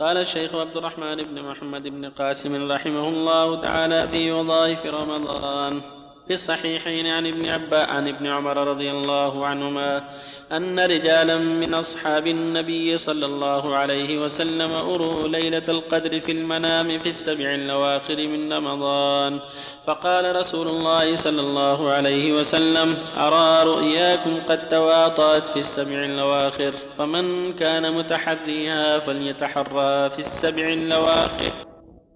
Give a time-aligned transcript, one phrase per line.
[0.00, 5.95] قال الشيخ عبد الرحمن بن محمد بن قاسم رحمه الله تعالى في وظائف رمضان.
[6.26, 10.04] في الصحيحين عن ابن عبا عن ابن عمر رضي الله عنهما
[10.52, 17.08] أن رجالا من أصحاب النبي صلى الله عليه وسلم أروا ليلة القدر في المنام في
[17.08, 19.40] السبع الأواخر من رمضان.
[19.86, 27.52] فقال رسول الله صلى الله عليه وسلم أرى رؤياكم قد تواطأت في السبع الأواخر فمن
[27.52, 31.65] كان متحريها فليتحرى في السبع الأواخر.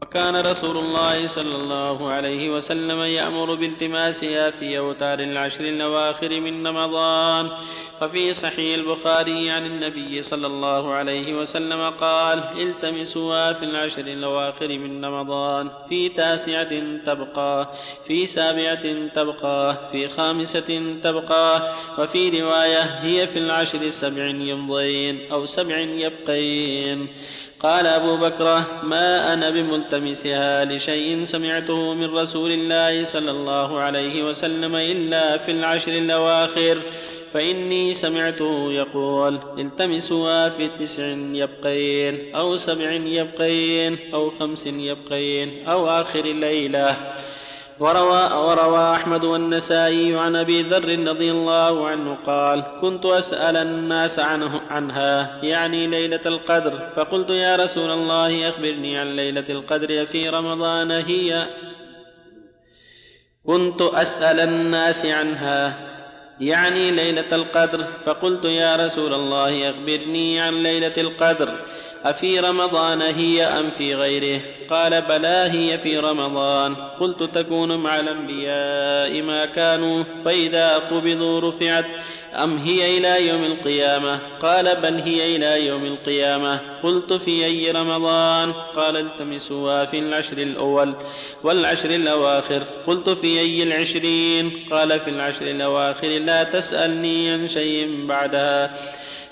[0.02, 7.50] وكان رسول الله صلى الله عليه وسلم يأمر بالتماسها في أوتار العشر الأواخر من رمضان.
[8.00, 15.04] ففي صحيح البخاري عن النبي صلى الله عليه وسلم قال التمسوها في العشر الأواخر من
[15.04, 15.70] رمضان.
[15.88, 16.72] في تاسعة
[17.06, 17.70] تبقى
[18.06, 21.74] في سابعة تبقى في خامسة تبقى.
[21.98, 27.08] وفي رواية هي في العشر سبع يمضين أو سبع يبقين.
[27.62, 34.76] قال أبو بكر ما أنا بملتمسها لشيء سمعته من رسول الله صلى الله عليه وسلم
[34.76, 36.82] إلا في العشر الأواخر
[37.32, 46.24] فإني سمعته يقول التمسوها في تسع يبقين أو سبع يبقين أو خمس يبقين أو آخر
[46.24, 46.96] الليلة
[47.80, 54.60] وروى, وروى أحمد والنسائي عن أبي ذر رضي الله عنه قال كنت أسأل الناس عنه
[54.70, 56.92] عنها يعني ليلة القدر.
[56.96, 60.90] فقلت يا رسول الله أخبرني عن ليلة القدر في رمضان.
[60.90, 61.46] هي
[63.46, 65.90] كنت أسأل الناس عنها
[66.40, 67.86] يعني ليلة القدر.
[68.06, 71.64] فقلت يا رسول الله أخبرني عن ليلة القدر.
[72.04, 76.74] أفي رمضان هي أم في غيره؟ قال بلى هي في رمضان.
[76.74, 81.84] قلت تكون مع الأنبياء ما كانوا فإذا قبضوا رفعت.
[82.34, 86.60] أم هي إلى يوم القيامة؟ قال بل هي إلى يوم القيامة.
[86.82, 90.94] قلت في أي رمضان؟ قال التمسوها في العشر الأول
[91.42, 92.62] والعشر الأواخر.
[92.86, 96.08] قلت في أي العشرين؟ قال في العشر الأواخر.
[96.08, 98.76] لا تسألني عن شيء بعدها.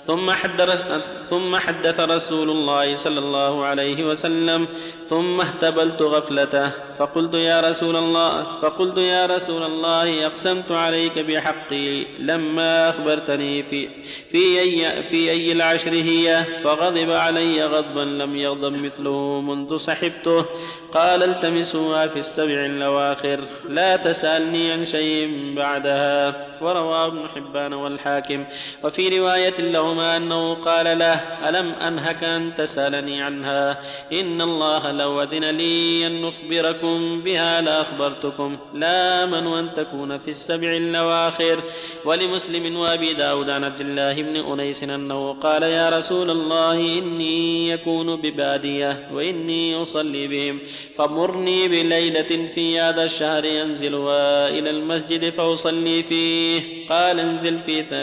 [0.09, 0.81] ثم حدث
[1.29, 4.67] ثم حدث رسول الله صلى الله عليه وسلم
[5.05, 6.71] ثم اهتبلت غفلته.
[6.99, 13.89] فقلت يا رسول الله فقلت يا رسول الله أقسمت عليك بحقي لما أخبرتني في
[14.31, 20.45] في أي في أي العشر هي؟ فغضب علي غضبا لم يغضب مثله منذ صحبته.
[20.93, 23.39] قال التمسوها في السبع الأواخر
[23.69, 26.49] لا تسألني عن شيء بعدها.
[26.61, 28.45] ورواه ابن حبان والحاكم.
[28.83, 29.53] وفي رواية
[29.99, 31.13] أنه قال له
[31.49, 33.79] ألم أنهك أن تسألني عنها؟
[34.13, 38.57] إن الله لو أذن لي أن نخبركم بها لأخبرتكم.
[38.73, 41.63] لا من أن تكون في السبع الأواخر.
[42.05, 48.15] ولمسلم وأبي داود عن عبد الله بن أنيس أنه قال يا رسول الله إني يكون
[48.15, 50.59] ببادية وإني أصلي بهم.
[50.97, 56.78] فمرني بليلة في هذا الشهر ينزلها إلى المسجد فأصلي فيه.
[56.89, 57.59] قال انزل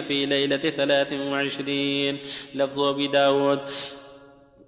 [0.08, 2.18] في ليلة ثلاث وعشرين
[2.54, 3.60] لفظ أبي داود.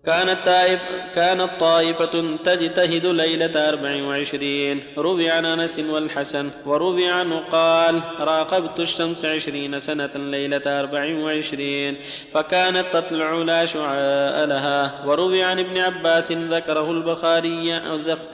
[0.07, 0.81] كانت طائف
[1.15, 4.83] كانت طائفة تجتهد ليلة أربع وعشرين.
[4.99, 11.97] روي عن أنس والحسن وروي عنه قال راقبت الشمس عشرين سنة ليلة أربع وعشرين
[12.35, 15.07] فكانت تطلع لا شعاء لها.
[15.07, 17.73] وروي عن ابن عباس ذكره البخاري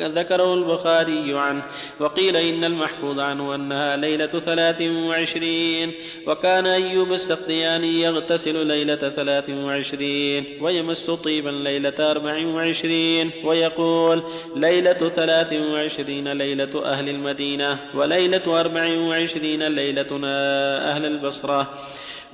[0.00, 1.64] ذكره البخاري عنه
[2.00, 5.92] وقيل إن المحفوظ عنه أنها ليلة ثلاث وعشرين
[6.26, 14.22] وكان أيوب السختياني يغتسل ليلة ثلاث وعشرين ويمس طيبا ليلة أربع وعشرين ويقول
[14.56, 20.34] ليلة ثلاث وعشرين ليلة أهل المدينة وليلة أربع وعشرين ليلتنا
[20.90, 21.74] أهل البصرة.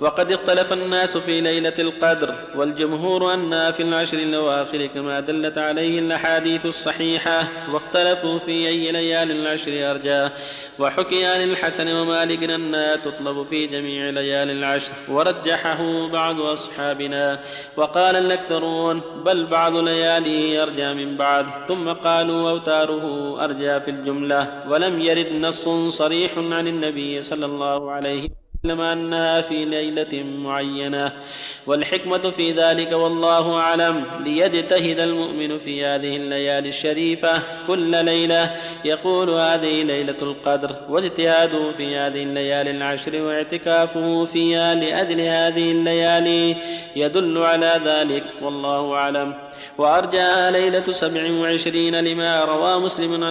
[0.01, 6.67] وقد اختلف الناس في ليلة القدر والجمهور أنها في العشر الأواخر كما دلت عليه الأحاديث
[6.67, 10.29] الصحيحة واختلفوا في أي ليالي العشر أرجى.
[10.79, 14.93] وحكي عن الحسن ومالك أنها تطلب في جميع ليالي العشر.
[15.09, 17.41] ورجحه بعض أصحابنا
[17.77, 23.05] وقال الأكثرون بل بعض لياليه أرجى من بعد ثم قالوا أوتاره
[23.45, 24.63] أرجى في الجملة.
[24.69, 31.13] ولم يرد نص صريح عن النبي صلى الله عليه وسلم اعلم أنها في ليلة معينة
[31.67, 39.83] والحكمة في ذلك والله أعلم ليجتهد المؤمن في هذه الليالي الشريفة كل ليلة يقول هذه
[39.83, 46.57] ليلة القدر واجتهاده في هذه الليالي العشر واعتكافه فيها لأجل هذه الليالي
[46.97, 49.35] يدل على ذلك والله أعلم
[49.79, 53.25] وأرجاها ليلة سبع وعشرين لما روى مسلم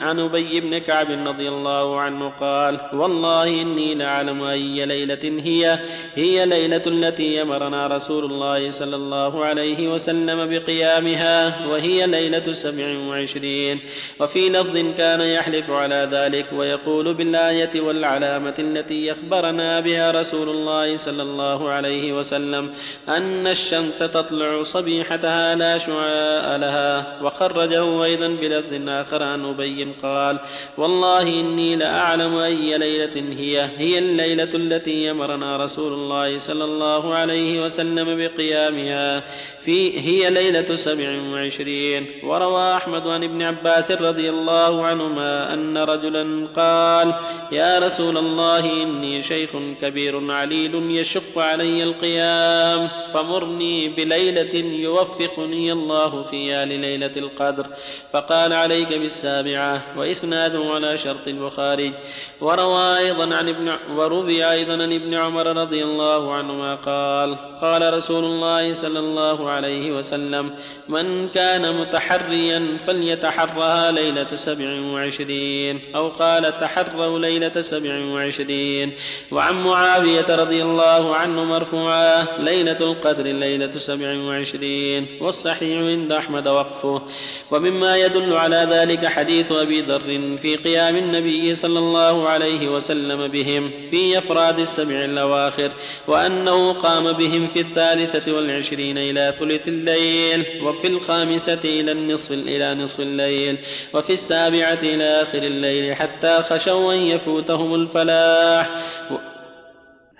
[0.00, 5.78] عن أبي بن كعب رضي الله عنه قال والله إني لأعلم أي ليلة هي
[6.14, 13.80] هي ليلة التي أمرنا رسول الله صلى الله عليه وسلم بقيامها وهي ليلة سبع وعشرين.
[14.20, 21.22] وفي لفظ كان يحلف على ذلك ويقول بالآية والعلامة التي أخبرنا بها رسول الله صلى
[21.22, 22.70] الله عليه وسلم
[23.08, 30.38] أن الشمس تطلع صبيحتها لا شعاء لها وخرجه أيضا بلفظ آخر عن أبي قال
[30.78, 37.64] والله إني لأعلم أي ليلة هي هي الليلة التي أمرنا رسول الله صلى الله عليه
[37.64, 39.22] وسلم بقيامها
[39.64, 46.48] في هي ليلة سبع وعشرين وروى أحمد عن ابن عباس رضي الله عنهما أن رجلا
[46.56, 47.14] قال
[47.52, 49.50] يا رسول الله إني شيخ
[49.82, 54.54] كبير عليل يشق علي القيام فمرني بليلة
[54.84, 57.66] يوفقني الله فيها لليلة القدر
[58.12, 61.94] فقال عليك بالسابعة وإسناده على شرط البخاري.
[62.40, 68.24] وروى أيضا عن ابن وروي أيضا عن ابن عمر رضي الله عنهما قال قال رسول
[68.24, 70.54] الله صلى الله عليه وسلم
[70.88, 78.92] من كان متحريا فليتحرها ليلة سبع وعشرين أو قال تحروا ليلة سبع وعشرين
[79.32, 87.02] وعن معاوية رضي الله عنه مرفوعا ليلة القدر ليلة سبع وعشرين والصحيح عند أحمد وقفه.
[87.50, 93.70] ومما يدل على ذلك حديث أبي ذر في قيام النبي صلى الله عليه وسلم بهم
[93.90, 95.72] في أفراد السبع الأواخر
[96.06, 103.00] وأنه قام بهم في الثالثة والعشرين إلى ثلث الليل وفي الخامسة إلى النصف إلى نصف
[103.00, 103.58] الليل
[103.94, 108.70] وفي السابعة إلى آخر الليل حتى خشوا أن يفوتهم الفلاح.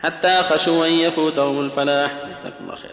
[0.05, 2.11] حتى خشوا أن يفوتهم الفلاح.
[2.31, 2.91] جزاكم الله خير.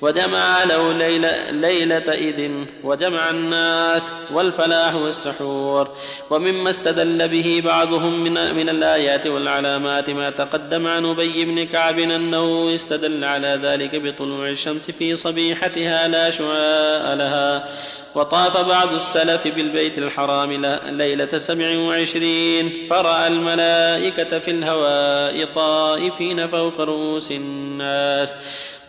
[0.00, 2.50] وجمع له ليلة, ليلة إذ
[2.84, 5.88] وجمع الناس والفلاح والسحور.
[6.30, 12.74] ومما استدل به بعضهم من, من الآيات والعلامات ما تقدم عن أبي بن كعب أنه
[12.74, 17.68] استدل على ذلك بطلوع الشمس في صبيحتها لا شعاء لها.
[18.14, 20.52] وطاف بعض السلف بالبيت الحرام
[20.86, 22.86] ليلة سبع وعشرين.
[22.90, 28.36] فرأى الملائكة في الهواء طائفين فوق رؤوس الناس.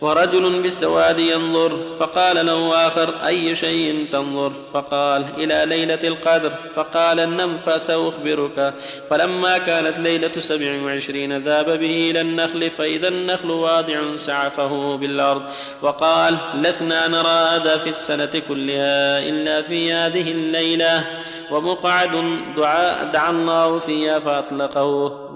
[0.00, 6.52] ورجل بالسواد ينظر فقال له آخر أي شيء تنظر؟ فقال إلى ليلة القدر.
[6.76, 8.74] فقال نم فسأخبرك
[9.10, 15.42] فلما كانت ليلة سبع وعشرين ذاب به إلى النخل فإذا النخل واضع سعفه بالأرض.
[15.82, 21.04] وقال لسنا نرى هذا في السنة كلها إلا في هذه الليلة.
[21.52, 22.10] ومقعد
[22.56, 24.86] دعاء دعا الله فيها فأطلقه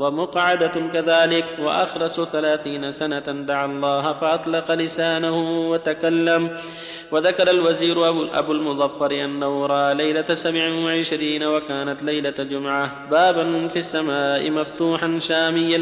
[0.01, 6.59] ومقعدة كذلك وأخرس ثلاثين سنة دعا الله فأطلق لسانه وتكلم.
[7.13, 8.09] وذكر الوزير
[8.39, 13.09] أبو المظفر أنه رأى ليلة سبع وعشرين وكانت ليلة جمعة.
[13.11, 15.77] بابا في السماء مفتوحا شامي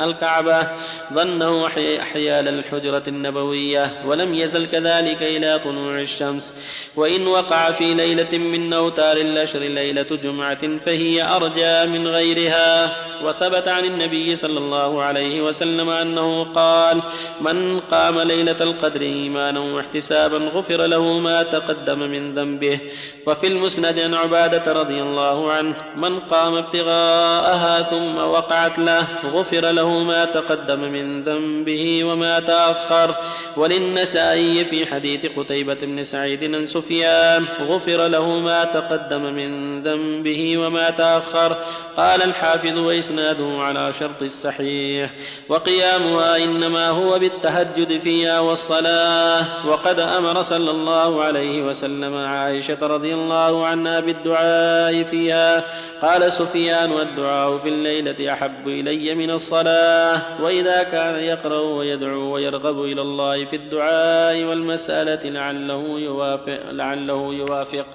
[0.00, 0.68] الكعبة
[1.12, 1.68] ظنه
[2.00, 4.02] حيال الحجرة النبوية.
[4.06, 6.54] ولم يزل كذلك إلى طلوع الشمس.
[6.96, 13.09] وإن وقع في ليلة من أوتار الأشهر ليلة جمعة فهي أرجى من غيرها.
[13.24, 17.02] وثبت عن النبي صلى الله عليه وسلم أنه قال
[17.40, 22.80] من قام ليلة القدر إيمانا واحتسابا غفر له ما تقدم من ذنبه
[23.26, 30.02] وفي المسند عن عبادة رضي الله عنه من قام ابتغاءها ثم وقعت له غفر له
[30.02, 33.14] ما تقدم من ذنبه وما تأخر
[33.56, 40.90] وللنسائي في حديث قتيبة بن سعيد عن سفيان غفر له ما تقدم من ذنبه وما
[40.90, 41.56] تأخر
[41.96, 42.78] قال الحافظ
[43.10, 45.10] وإسناده على شرط الصحيح.
[45.48, 49.66] وقيامها إنما هو بالتهجد فيها والصلاة.
[49.66, 55.64] وقد أمر صلى الله عليه وسلم عائشة رضي الله عنها بالدعاء فيها.
[56.02, 60.42] قال سفيان والدعاء في الليلة أحب إلي من الصلاة.
[60.42, 67.86] وإذا كان يقرأ ويدعو ويرغب إلى الله في الدعاء والمسألة لعله يوافق لعله يوافق.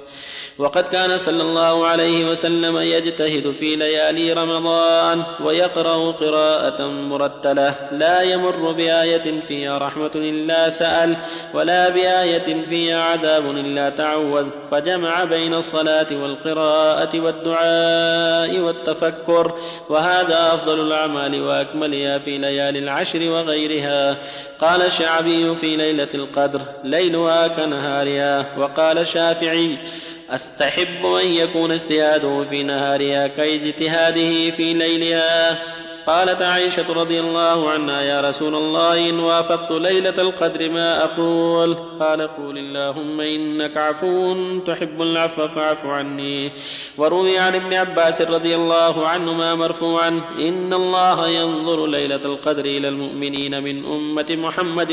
[0.57, 5.04] وقد كان صلى الله عليه وسلم يجتهد في ليالي رمضان.
[5.43, 11.17] ويقرأ قراءة مرتلة لا يمر بآية فيها رحمة إلا سأل
[11.53, 19.55] ولا بآية فيها عذاب إلا تعوذ فجمع بين الصلاة والقراءة والدعاء والتفكر
[19.89, 24.17] وهذا أفضل الأعمال وأكملها في ليالي العشر وغيرها.
[24.59, 29.79] قال الشعبي في ليلة القدر ليلها كنهارها وقال الشافعي
[30.29, 35.59] أستحب أن يكون اجتهاده في نهارها كاجتهاده في ليلها.
[36.07, 41.75] قالت عائشة رضي الله عنها يا رسول الله إن وافقت ليلة القدر ما أقول.
[41.99, 46.51] قال قول اللهم إنك عفو تحب العفو فاعف عني.
[46.97, 53.63] وروي عن ابن عباس رضي الله عنهما مرفوعا إن الله ينظر ليلة القدر إلى المؤمنين
[53.63, 54.91] من أمة محمد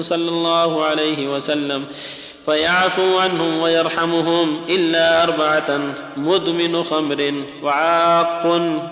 [0.00, 1.84] صلى الله عليه وسلم.
[2.46, 8.46] فيعفو عنهم ويرحمهم إلا أربعة مدمن خمر وعاق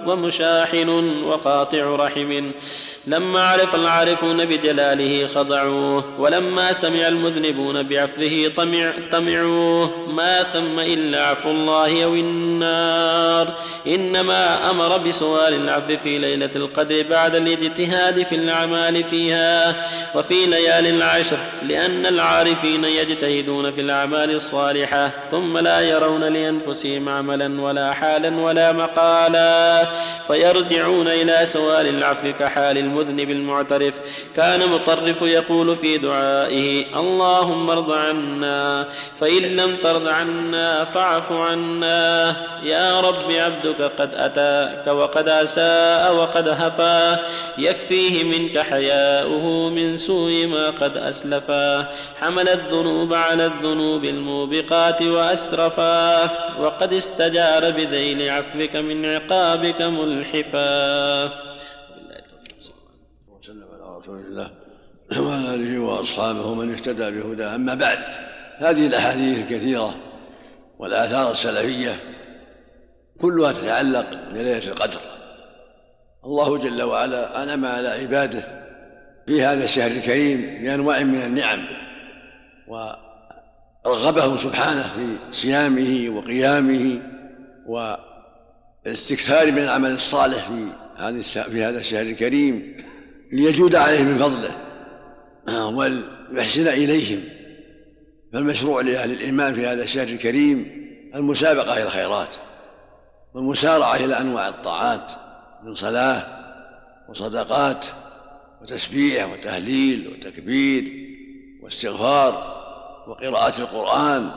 [0.07, 0.89] ومشاحن
[1.25, 2.51] وقاطع رحم.
[3.07, 9.91] لما عرف العارفون بجلاله خضعوه ولما سمع المذنبون بعفوه طمع طمعوه.
[10.09, 13.55] ما ثم إلا عفو الله أو النار.
[13.87, 19.87] إنما أمر بسؤال العفو في ليلة القدر بعد الاجتهاد في الأعمال فيها.
[20.15, 27.93] وفي ليالي العشر لأن العارفين يجتهدون في الأعمال الصالحة ثم لا يرون لأنفسهم عملا ولا
[27.93, 29.89] حالا ولا مقالا.
[30.27, 33.95] فيرجعون إلى سؤال العفو كحال المذنب المعترف
[34.37, 38.89] كان مطرف يقول في دعائه اللهم ارض عنا
[39.21, 42.37] فإن لم ترض عنا فاعف عنا.
[42.63, 47.19] يا رب عبدك قد أتاك وقد أساء وقد هفا.
[47.59, 51.89] يكفيه منك حياؤه من سوء ما قد أسلفا.
[52.21, 56.23] حمل الذنوب على الذنوب الموبقات وأسرفا
[56.61, 61.43] وقد استجار بذيل عفوك من عقابك ملحفا.
[64.03, 64.51] رسول الله
[65.21, 67.99] وعلى اله وأصحابه ومن اهتدى بهداه أما بعد
[68.59, 69.95] هذه الأحاديث الكثيرة
[70.79, 71.97] والآثار السلفية
[73.21, 75.01] كلها تتعلق بليلة القدر.
[76.25, 78.45] الله جل وعلا أنعم على عباده
[79.27, 81.67] في هذا الشهر الكريم بأنواع من النعم.
[83.85, 87.03] ورغبهم سبحانه في صيامه وقيامه
[87.67, 92.77] والاستكثار من العمل الصالح في هذه في هذا الشهر الكريم
[93.33, 94.57] ليجود عليهم من فضله
[96.33, 97.21] ويحسن إليهم.
[98.33, 100.83] فالمشروع لأهل الإيمان في هذا الشهر الكريم
[101.15, 102.35] المسابقة إلى الخيرات
[103.35, 105.13] والمسارعة إلى أنواع الطاعات
[105.65, 106.43] من صلاة
[107.09, 107.87] وصدقات
[108.63, 110.93] وتسبيح وتهليل وتكبير
[111.63, 112.52] واستغفار
[113.07, 114.31] وقراءة القرآن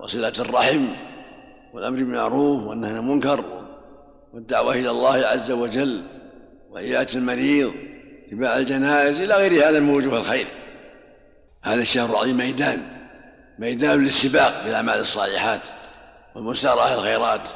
[0.00, 0.88] وصلة الرحم
[1.72, 3.44] والأمر بالمعروف والنهي عن المنكر
[4.32, 6.04] والدعوة إلى الله عز وجل
[6.70, 7.72] وعيادة المريض
[8.26, 10.46] اتباع الجنائز إلى غير هذا من وجوه الخير.
[11.62, 12.82] هذا الشهر العظيم ميدان
[13.58, 15.60] ميدان للسباق بالأعمال الصالحات
[16.34, 17.48] والمسارعة الخيرات.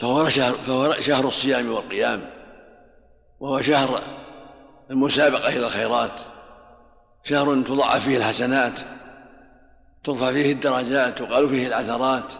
[0.00, 2.20] فهو شهر, فهو شهر الصيام والقيام
[3.40, 4.00] وهو شهر
[4.90, 6.20] المسابقة إلى الخيرات.
[7.24, 8.80] شهر تضاعف فيه الحسنات
[10.06, 12.32] ترفع فيه الدرجات تقال فيه العثرات.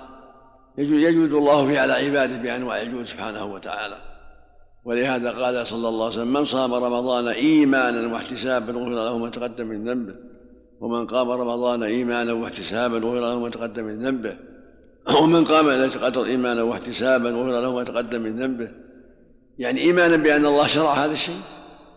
[0.79, 3.97] يجود الله فيه على عباده بأنواع الجود سبحانه وتعالى.
[4.87, 9.67] ولهذا قال صلى الله عليه وسلم من صام رمضان إيمانا واحتسابا غفر له ما تقدم
[9.67, 10.15] من ذنبه
[10.81, 14.37] ومن قام رمضان إيمانا واحتسابا غفر له ما تقدم من ذنبه
[15.23, 18.69] ومن قام ليله القدر إيمانا واحتسابا غفر له ما تقدم من ذنبه.
[19.59, 21.41] يعني إيمانا بأن الله شرع هذا الشيء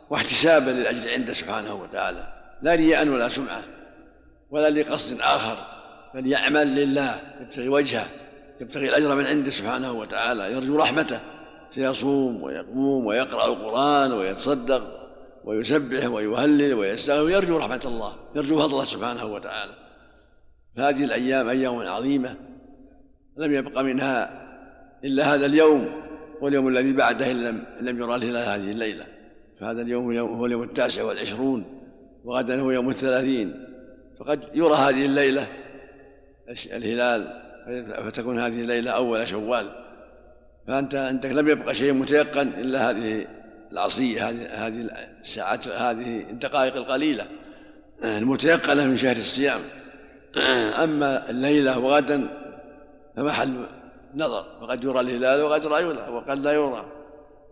[0.09, 2.27] واحتسابا للأجر عنده سبحانه وتعالى
[2.61, 3.78] لا رياء ولا سمعة.
[4.49, 5.57] ولا لقصد آخر
[6.15, 8.07] بل يعمل لله يبتغي وجهه
[8.61, 11.19] يبتغي الأجر من عنده سبحانه وتعالى يرجو رحمته
[11.75, 14.99] سيصوم ويقوم ويقرأ القرآن ويتصدق
[15.43, 19.73] ويسبح ويهلل ويستغفر ويرجو رحمة الله يرجو فضله سبحانه وتعالى.
[20.77, 22.35] فهذه الأيام أيام عظيمة
[23.37, 24.45] لم يبق منها
[25.03, 25.89] إلا هذا اليوم
[26.41, 29.05] واليوم الذي بعده إن لم, لم يرى الهلال هذه الليلة.
[29.59, 31.65] فهذا اليوم هو اليوم التاسع والعشرون
[32.23, 33.68] وغدا هو يوم الثلاثين.
[34.19, 35.47] فقد يرى هذه الليلة
[36.65, 37.49] الهلال؟
[38.05, 39.69] فتكون هذه الليلة أول شوال.
[40.67, 43.27] فأنت عندك لم يبقى شيء متيقن إلا هذه
[43.71, 44.89] العصية هذه هذه
[45.21, 47.27] الساعات هذه الدقائق القليلة
[48.03, 49.61] المتيقنة من شهر الصيام.
[50.83, 52.27] أما الليلة وغدا
[53.15, 53.65] فمحل
[54.15, 54.45] نظر.
[54.61, 56.85] فقد يرى الهلال وقد لا يرى وقد لا يرى.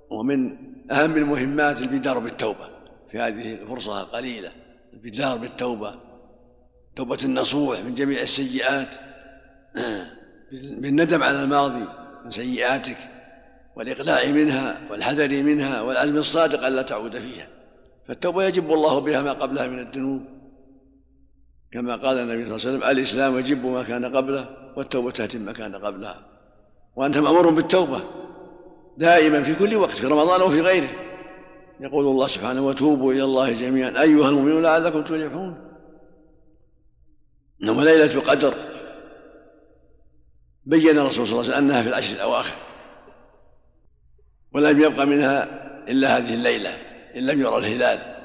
[0.10, 0.58] ومن
[0.92, 2.68] أهم المهمات البدار بالتوبة
[3.12, 4.52] في هذه الفرصة القليلة
[4.94, 6.07] البدار بالتوبة.
[6.98, 8.96] توبة النصوح من جميع السيئات.
[10.51, 11.86] بالندم على الماضي
[12.25, 12.98] من سيئاتك
[13.75, 17.48] والإقلاع منها والحذر منها والعزم الصادق ألا تعود فيها.
[18.08, 20.22] فالتوبة يجب الله بها ما قبلها من الذنوب.
[21.72, 25.51] كما قال النبي صلى الله عليه وسلم الإسلام يجب ما كان قبله والتوبة تهتم ما
[25.51, 26.25] كان قبلها.
[26.96, 28.01] وأنت مأمور بالتوبة
[28.98, 30.89] دائما في كل وقت في رمضان وفي غيره.
[31.80, 35.67] يقول الله سبحانه وتوبوا إلى الله جميعا أيها المؤمنون لعلكم تفلحون.
[37.64, 38.54] إنما ليلة القدر.
[40.66, 42.56] بين الرسول صلى الله عليه وسلم أنها في العشر الأواخر.
[44.54, 45.44] ولم يبق منها
[45.88, 46.70] إلا هذه الليلة
[47.16, 48.18] إن لم يرى الهلال.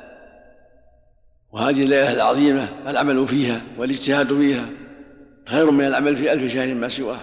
[1.53, 4.69] وهذه الليلة العظيمة العمل فيها والاجتهاد فيها.
[5.49, 7.21] خير من العمل في ألف شهر ما سواه.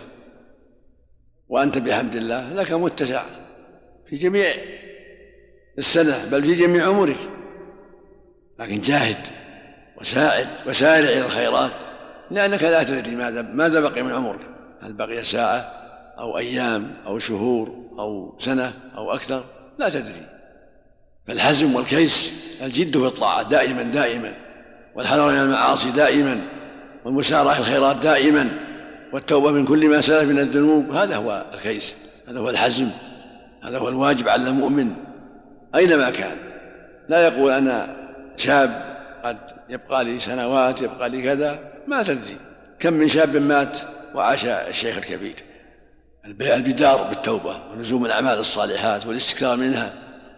[1.50, 3.25] وأنت بحمد الله لك متسع
[4.10, 4.56] في جميع
[5.78, 7.20] السنة بل في جميع عمرك.
[8.60, 9.28] لكن جاهد
[9.98, 11.72] وساعد وسارع إلى الخيرات.
[12.32, 14.40] لأنك لا تدري ماذا ماذا بقي من عمرك.
[14.82, 15.72] هل بقي ساعة
[16.20, 17.70] أو أيام أو شهور
[18.00, 19.44] أو سنة أو أكثر؟
[19.78, 20.26] لا تدري.
[21.28, 24.34] فالحزم والكيس الجد في الطاعة دائما دائما.
[24.96, 26.42] والحذر من المعاصي دائما.
[27.06, 28.50] والمسارعة الخيرات دائما.
[29.14, 30.92] والتوبة من كل ما سلف من الذنوب.
[30.92, 31.96] هذا هو الكيس.
[32.28, 32.90] هذا هو الحزم
[33.64, 34.94] هذا هو الواجب على المؤمن.
[35.76, 36.38] أينما كان.
[37.10, 37.96] لا يقول أنا
[38.38, 38.88] شاب
[39.24, 39.38] قد
[39.70, 42.38] يبقى لي سنوات يبقى لي كذا ما تدري
[42.80, 43.78] كم من شاب مات
[44.16, 45.44] وعاش الشيخ الكبير.
[46.26, 49.94] البدار بالتوبة ولزوم الأعمال الصالحات والاستكثار منها.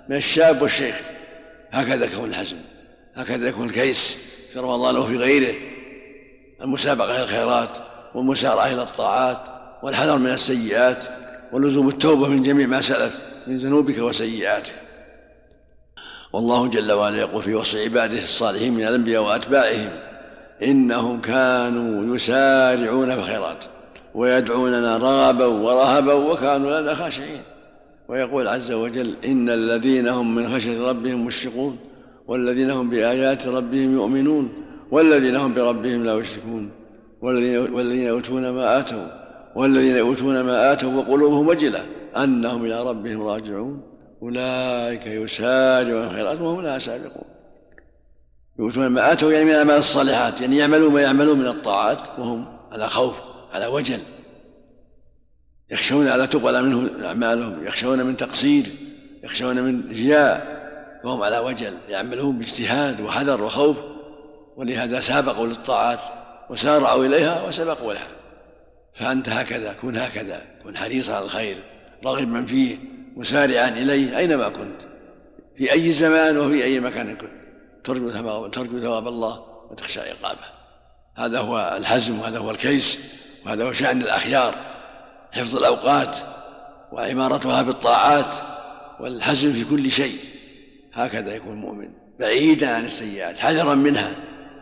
[0.09, 1.01] من الشاب والشيخ.
[1.71, 2.57] هكذا يكون الحزم
[3.15, 4.17] هكذا يكون الكيس.
[4.53, 5.55] في رمضان وفي غيره.
[6.61, 7.77] المسابقة إلى الخيرات
[8.15, 9.39] والمسارعة إلى الطاعات
[9.83, 11.05] والحذر من السيئات
[11.51, 13.13] ولزوم التوبة من جميع ما سلف
[13.47, 14.75] من ذنوبك وسيئاتك.
[16.33, 19.89] والله جل وعلا يقول في وصف عباده الصالحين من الأنبياء وأتباعهم
[20.63, 23.65] إنهم كانوا يسارعون في الخيرات
[24.15, 27.41] ويدعوننا رغبا ورهبا وكانوا لنا خاشعين.
[28.07, 31.77] ويقول عز وجل إن الذين هم من خشية ربهم مشفقون
[32.27, 34.49] والذين هم بآيات ربهم يؤمنون
[34.91, 36.71] والذين هم بربهم لا يشركون
[37.21, 39.07] والذين, والذين يؤتون ما آتوا
[39.55, 41.85] والذين يؤتون ما آتوا وقلوبهم وجلة
[42.17, 43.81] أنهم إلى ربهم راجعون.
[44.21, 47.25] أولئك يسارعون الخيرات وهم لا سابقون.
[48.59, 52.89] يؤتون ما آتوا يعني من الأعمال الصالحات يعني يعملون ما يعملون من الطاعات وهم على
[52.89, 53.15] خوف
[53.53, 54.01] على وجل.
[55.69, 57.67] يخشون ألا تقبل منهم أعمالهم.
[57.67, 58.65] يخشون من تقصير
[59.23, 60.61] يخشون من رياء
[61.03, 61.77] وهم على وجل.
[61.89, 63.77] يعملون باجتهاد وحذر وخوف
[64.55, 65.99] ولهذا سابقوا للطاعات
[66.49, 68.07] وسارعوا إليها وسبقوا لها.
[68.93, 71.70] فأنت هكذا كن هكذا كن حريصا على الخير.
[72.05, 72.77] راغبا فيه
[73.15, 74.81] مسارعا إليه أينما كنت؟
[75.57, 77.41] في أي زمان وفي أي مكان كنت؟
[77.83, 80.61] ترجو ثواب ترجو ثواب الله وتخشى عقابه
[81.15, 82.99] هذا هو الحزم وهذا هو الكيس
[83.45, 84.55] وهذا هو شأن الأخيار.
[85.31, 86.17] حفظ الأوقات
[86.91, 88.35] وعمارتها بالطاعات
[88.99, 90.17] والحزم في كل شيء.
[90.93, 94.15] هكذا يكون المؤمن بعيدا عن السيئات حذرا منها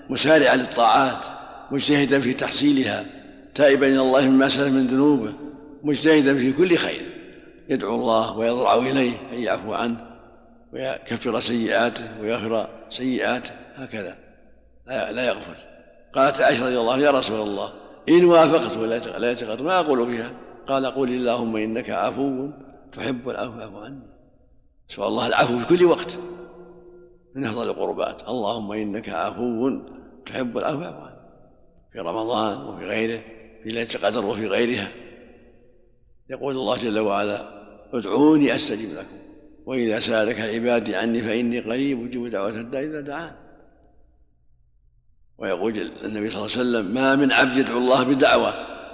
[0.09, 1.25] مسارعا للطاعات
[1.71, 3.05] مجتهدا في تحصيلها
[3.55, 5.33] تائبا إلى الله مما سلف من ذنوبه
[5.83, 7.08] مجتهدا في كل خير.
[7.69, 10.09] يدعو الله ويضرع إليه أن يعفو عنه
[10.73, 14.17] ويكفر سيئاته ويغفر سيئاته هكذا.
[14.87, 15.55] لا يغفل
[16.13, 17.73] قالت عائشة رضي الله يا رسول الله
[18.09, 20.31] إن وافقت ولا يتقدر ما أقول فيها
[20.67, 22.49] قال قول اللهم إنك عفو
[22.93, 23.99] تحب العفو فاعف عني.
[24.87, 26.19] سؤال الله العفو في كل وقت.
[27.35, 28.29] من أفضل القربات.
[28.29, 29.79] اللهم إنك عفو
[30.25, 31.19] تحب العفو فاعف عني.
[31.93, 33.21] في رمضان وفي غيره
[33.63, 34.87] في ليله القدر وفي غيرها.
[36.29, 37.58] يقول الله جل وعلا
[37.93, 39.19] ادعوني أستجب لكم
[39.65, 43.31] واذا سالك عبادي عني فإني قريب أجيب دعوة الداعي إذا دعان.
[45.37, 48.53] ويقول النبي صلى الله عليه وسلم ما من عبد يدعو الله بدعوة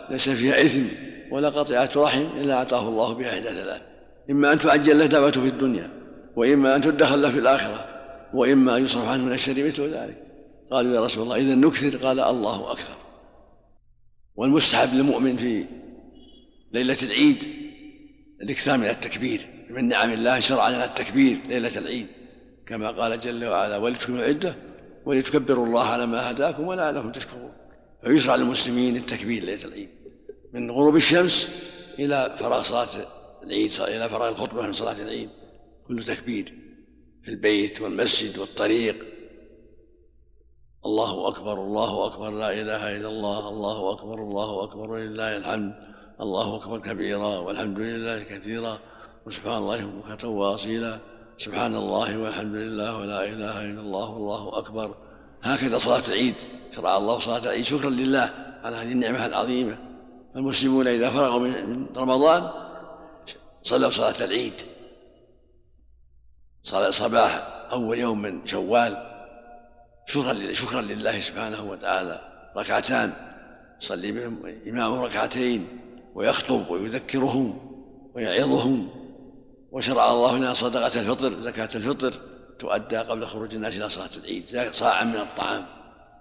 [0.10, 0.84] ليس فيها إثم
[1.32, 3.82] ولا قطيعة رحم إلا أعطاه الله بها إحدى ثلاث.
[4.30, 5.90] إما أن تعجل له دعوته في الدنيا
[6.36, 7.86] وإما أن تدخل له في الآخرة
[8.34, 10.24] وإما أن يصرف عنه من الشر مثل ذلك.
[10.72, 12.96] قالوا يا رسول الله إذا نكثر قال الله أكثر.
[14.36, 15.66] والمستحب للمؤمن في
[16.74, 17.65] ليلة العيد
[18.42, 22.08] الإكثار من التكبير من نعم الله شرع لنا التكبير ليلة العيد.
[22.66, 24.56] كما قال جل وعلا ولتكملوا العدة
[25.06, 27.54] ولتكبروا الله على ما هداكم ولعلكم تشكرون.
[28.04, 29.90] فيشرع للمسلمين التكبير ليلة العيد.
[30.54, 31.50] من غروب الشمس
[32.00, 33.08] إلى فراغ صلاة
[33.44, 35.30] العيد إلى فراغ الخطبة من صلاة العيد.
[35.88, 36.54] كل تكبير
[37.24, 39.06] في البيت والمسجد والطريق.
[40.86, 45.95] الله أكبر الله أكبر لا إله إلا الله الله أكبر الله أكبر ولله الحمد.
[46.22, 48.80] الله أكبر كبيرا والحمد لله كثيرا
[49.26, 51.00] وسبحان الله بكرة وأصيلا
[51.38, 54.96] سبحان الله والحمد لله ولا إله إلا الله والله أكبر.
[55.44, 56.36] هكذا صلاة العيد.
[56.76, 58.32] شرع الله صلاة العيد شكرا لله
[58.64, 59.78] على هذه النعمة العظيمة.
[60.36, 62.50] المسلمون إذا فرغوا من رمضان
[63.64, 64.62] صلوا صلاة العيد.
[66.64, 69.12] صلاة صباح أول يوم من شوال.
[70.08, 72.22] شكرا شكرا لله سبحانه وتعالى.
[72.58, 73.14] ركعتان.
[73.82, 75.85] يصلي بهم إمامه ركعتين.
[76.16, 77.58] ويخطب ويذكرهم
[78.16, 78.90] ويعظهم
[79.72, 82.14] وشرع الله لنا صدقة الفطر زكاة الفطر
[82.60, 85.66] تؤدى قبل خروج الناس إلى صلاة العيد صاعا من الطعام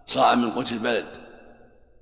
[0.07, 1.07] صاعا من قوت البلد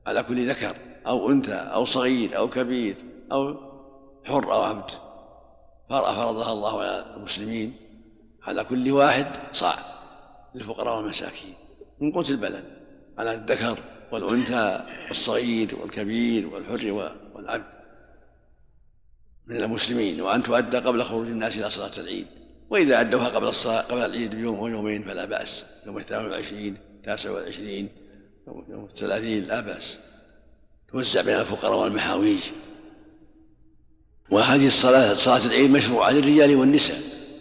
[0.06, 0.76] على كل ذكر
[1.06, 2.96] أو أنثى أو صغير أو كبير
[3.32, 3.56] أو
[4.24, 4.90] حر أو عبد.
[5.88, 7.76] فرضها الله على المسلمين
[8.42, 9.78] على كل واحد صاع
[10.54, 11.54] للفقراء والمساكين
[12.00, 12.64] من قوت البلد
[13.18, 13.78] على الذكر
[14.12, 17.81] والأنثى والصغير والكبير والحر والعبد.
[19.52, 22.26] من المسلمين وأن تؤدى قبل خروج الناس إلى صلاة العيد.
[22.70, 25.64] وإذا أدوها قبل الصلاة قبل العيد بيوم أو يومين فلا بأس.
[25.86, 27.88] يوم الثامن والعشرين التاسع والعشرين
[28.46, 29.98] يوم الثلاثين لا بأس.
[30.92, 32.40] توزع بين الفقراء والمحاويج.
[34.30, 36.98] وهذه الصلاة صلاة العيد مشروعة للرجال والنساء.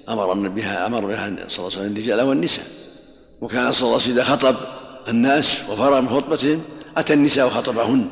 [0.10, 2.66] أمر بها أمر بها صلى الله عليه وسلم الرجال والنساء.
[3.42, 4.56] وكان صلى الله عليه وسلم إذا خطب
[5.08, 6.64] الناس وفرغ من خطبتهم
[6.98, 8.10] أتى النساء وخطبهن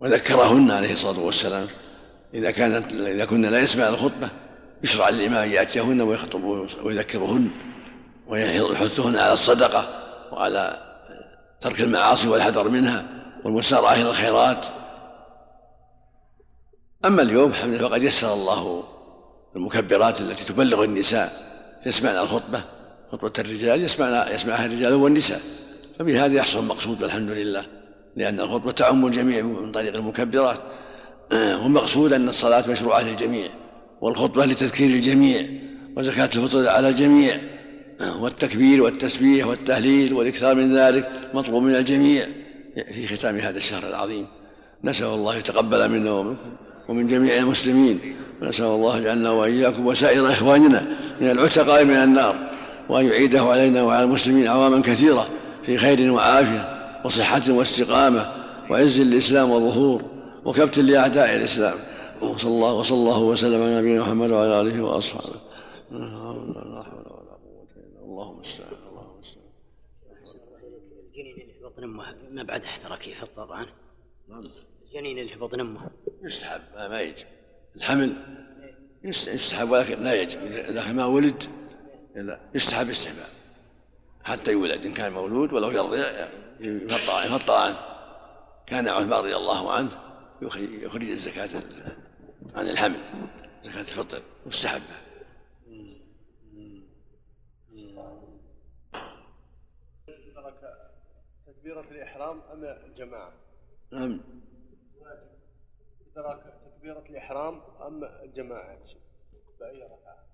[0.00, 1.66] وذكرهن عليه الصلاة والسلام.
[2.34, 4.30] إذا كانت إذا كنا لا يسمع الخطبة
[4.84, 6.44] يشرع للإمام أن يأتيهن ويخطب
[6.82, 7.50] ويذكرهن
[8.26, 9.88] ويحثهن على الصدقة
[10.32, 10.92] وعلى
[11.60, 13.06] ترك المعاصي والحذر منها
[13.44, 14.66] والمسارعة إلى الخيرات.
[17.04, 18.84] أما اليوم لله فقد يسر الله
[19.56, 21.32] المكبرات التي تبلغ النساء
[21.86, 22.64] يسمعن الخطبة
[23.12, 25.40] خطبة الرجال يسمعها يسمعها الرجال والنساء.
[25.98, 27.66] فبهذا يحصل المقصود والحمد لله
[28.16, 30.58] لأن الخطبة تعم الجميع من طريق المكبرات.
[31.32, 33.48] والمقصود أن الصلاة مشروعة للجميع
[34.00, 35.46] والخطبة لتذكير الجميع
[35.96, 37.40] وزكاة الفطر على الجميع
[38.20, 42.26] والتكبير والتسبيح والتهليل والإكثار من ذلك مطلوب من الجميع.
[42.74, 44.26] في ختام هذا الشهر العظيم
[44.84, 46.50] نسأل الله يتقبل منا ومنكم
[46.88, 47.98] ومن جميع المسلمين
[48.42, 50.86] ونسأل الله جعلنا وإياكم وسائر إخواننا
[51.20, 52.50] من العتقاء من النار
[52.88, 55.28] وأن يعيده علينا وعلى المسلمين عواما كثيرة
[55.66, 58.32] في خير وعافية وصحة واستقامة
[58.70, 60.11] وعز الإسلام وظهور
[60.44, 61.78] وكبت لأعداء الإسلام.
[62.22, 65.40] وصلى الله وصلى الله وسلم على نبينا محمد وعلى آله وأصحابه.
[65.90, 67.36] لا حول ولا
[68.02, 69.20] الله المستعان اللهم
[71.08, 73.66] الجنين اللي في بطن أمه ما بعد احترى كيف طبعا
[74.86, 75.80] الجنين اللي في بطن أمه.
[76.22, 77.26] يستحب ما, يجب.
[77.76, 78.16] الحمل
[79.04, 80.40] يستحب ولكن لا يجب.
[80.42, 81.42] اذا ما ولد
[82.54, 83.28] يستحب استحباب
[84.24, 85.70] حتى يولد إن كان مولود ولو
[86.60, 87.78] يفطر يفطر عنه.
[88.66, 89.90] كان عثمان رضي الله عنه
[90.42, 91.62] يخرج الزكاة
[92.54, 93.00] عن الحمل
[93.64, 95.02] زكاة الفطر مستحبة
[101.46, 103.32] تكبيرة الإحرام أم الجماعة؟
[103.92, 104.20] نعم
[106.12, 108.78] إدراك تكبيرة الإحرام أم الجماعة
[109.60, 110.26] بأي ركعة؟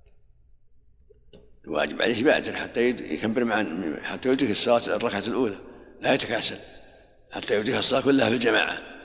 [1.65, 3.65] الواجب عليه يبادر حتى يكبر مع
[4.03, 5.59] حتى يدرك الصلاة الركعة الأولى
[6.01, 6.59] لا يتكاسل
[7.31, 8.98] حتى يدرك الصلاة كلها في الجماعة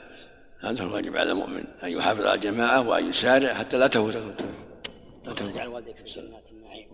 [0.64, 4.34] هذا هو الواجب على المؤمن أن يحافظ على الجماعة وأن يسارع حتى لا تفوته
[5.24, 5.56] لا تفوت.
[5.66, 6.88] والديك في جنات النعيم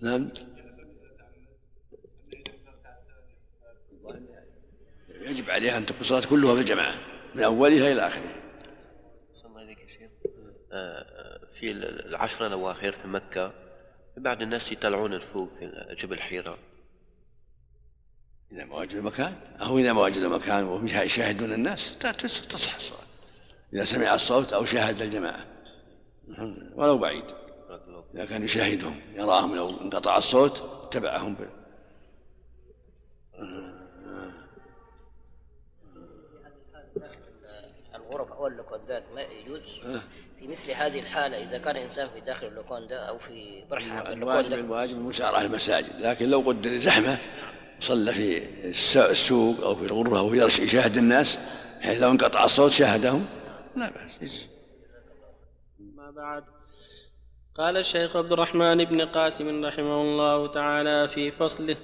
[0.00, 0.28] نعم.
[5.20, 6.94] يجب عليها أن تكون الصلاة كلها في الجماعة
[7.34, 7.42] من
[9.62, 10.10] إليك يا شيخ.
[10.72, 13.52] آه، في العشر الأواخر في مكة
[14.16, 16.58] بعض الناس يطلعون الفوق في جبل حيرة.
[18.52, 21.98] إذا ما وجدوا مكان أو إذا ما وجدوا مكان وهم يشاهدون الناس.
[21.98, 23.00] تصح الصلاة
[23.72, 25.46] إذا سمع الصوت أو شاهد الجماعة.
[26.74, 27.24] ولو بعيد.
[28.14, 31.36] إذا كان يشاهدهم يراهم لو انقطع الصوت اتبعهم
[37.94, 39.62] الغرف أو اللوكوندات ما يجوز.
[40.38, 44.96] في مثل هذه الحالة إذا كان إنسان في داخل اللوكوندا أو في برحة الواجب الواجب
[44.96, 46.00] المسارعة المساجد.
[46.00, 47.18] لكن لو قدر زحمة
[47.80, 48.42] صلى في
[49.10, 51.38] السوق أو في الغرفة أو في يشاهد الناس
[51.80, 53.26] بحيث لو انقطع الصوت شاهدهم.
[53.76, 54.46] لا بأس.
[55.96, 56.44] ما بعد.
[57.56, 61.76] قال الشيخ عبد الرحمن بن قاسم رحمه الله تعالى في فصله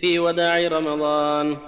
[0.00, 1.58] في وداع رمضان.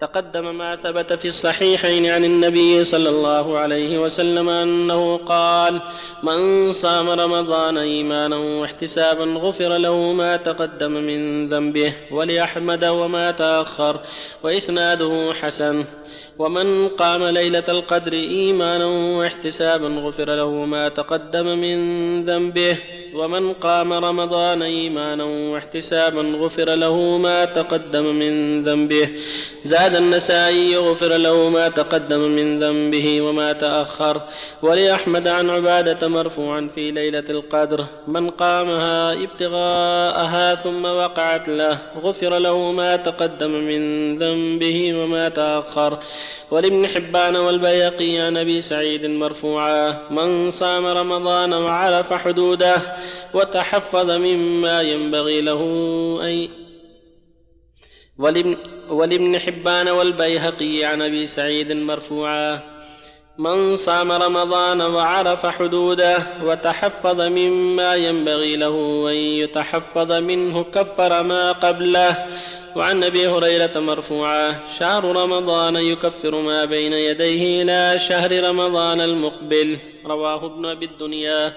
[0.00, 5.80] تقدم ما ثبت في الصحيحين عن النبي صلى الله عليه وسلم أنه قال
[6.22, 14.00] من صام رمضان إيمانا واحتسابا غفر له ما تقدم من ذنبه ولاحمد وما تأخر
[14.42, 15.84] وإسناده حسن
[16.38, 18.84] ومن قام ليلة القدر إيمانا
[19.18, 21.78] واحتسابا غفر له ما تقدم من
[22.24, 22.76] ذنبه
[23.14, 29.08] ومن قام رمضان إيمانا واحتسابا غفر له ما تقدم من ذنبه
[29.62, 34.22] زاد النسائي غفر له ما تقدم من ذنبه وما تأخر
[34.62, 42.72] ولأحمد عن عبادة مرفوعا في ليلة القدر من قامها ابتغاءها ثم وقعت له غفر له
[42.72, 43.82] ما تقدم من
[44.18, 45.98] ذنبه وما تأخر
[46.50, 50.08] ولابن حبان والبيقي عن ابي سعيد مرفوعا.
[50.10, 52.96] من صام رمضان وعرف حدوده
[53.34, 55.60] وتحفظ مما ينبغي له
[56.22, 56.48] أن
[58.18, 58.56] ولابن,
[58.88, 62.76] ولابن حبان والبيهقي عن أبي سعيد مرفوعا.
[63.38, 72.26] من صام رمضان وعرف حدوده وتحفظ مما ينبغي له أن يتحفظ منه كفر ما قبله
[72.76, 79.78] وعن أبي هريرة مرفوعا شهر رمضان يكفر ما بين يديه إلى شهر رمضان المقبل.
[80.06, 81.56] رواه ابن أبي الدنيا.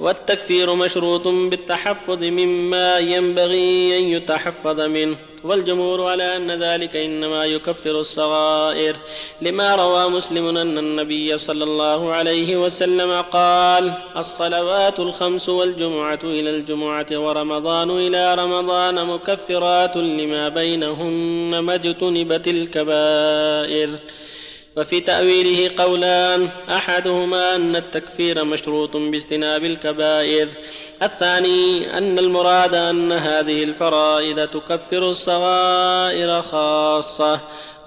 [0.00, 5.16] والتكفير مشروط بالتحفظ مما ينبغي أن يتحفظ منه.
[5.44, 8.96] والجمهور على أن ذلك إنما يكفر الصغائر.
[9.42, 17.06] لما روى مسلم أن النبي صلى الله عليه وسلم قال الصلوات الخمس والجمعة إلى الجمعة
[17.12, 23.90] ورمضان إلى رمضان مكفرات لما بينهن ما اجتنبت الكبائر
[24.76, 26.40] وفي تأويله قولان
[26.78, 30.48] أحدهما أن التكفير مشروط باجتناب الكبائر.
[31.02, 37.40] الثاني أن المراد أن هذه الفرائض تكفر الصغائر خاصة.